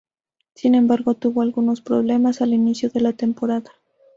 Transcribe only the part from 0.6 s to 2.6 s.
embargo, tuvo algunos problemas al